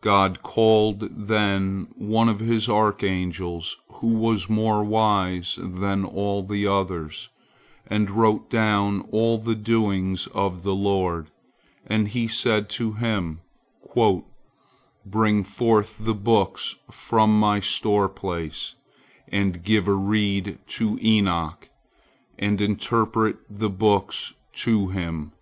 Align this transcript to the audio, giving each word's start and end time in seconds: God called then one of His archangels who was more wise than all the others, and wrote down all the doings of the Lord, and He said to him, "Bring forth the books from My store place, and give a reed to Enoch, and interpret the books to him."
God 0.00 0.44
called 0.44 1.08
then 1.10 1.88
one 1.96 2.28
of 2.28 2.38
His 2.38 2.68
archangels 2.68 3.76
who 3.94 4.14
was 4.14 4.48
more 4.48 4.84
wise 4.84 5.58
than 5.60 6.04
all 6.04 6.44
the 6.44 6.68
others, 6.68 7.30
and 7.88 8.08
wrote 8.08 8.48
down 8.48 9.00
all 9.10 9.38
the 9.38 9.56
doings 9.56 10.28
of 10.28 10.62
the 10.62 10.76
Lord, 10.76 11.32
and 11.84 12.06
He 12.06 12.28
said 12.28 12.68
to 12.78 12.92
him, 12.92 13.40
"Bring 15.04 15.42
forth 15.42 15.98
the 15.98 16.14
books 16.14 16.76
from 16.88 17.36
My 17.36 17.58
store 17.58 18.08
place, 18.08 18.76
and 19.26 19.64
give 19.64 19.88
a 19.88 19.94
reed 19.94 20.60
to 20.78 20.96
Enoch, 21.02 21.68
and 22.38 22.60
interpret 22.60 23.38
the 23.50 23.68
books 23.70 24.32
to 24.52 24.90
him." 24.90 25.32